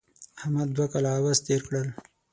احمد 0.41 0.67
دوه 0.75 0.87
کاله 0.91 1.09
عبث 1.17 1.39
تېر 1.45 1.61
کړل. 1.67 1.87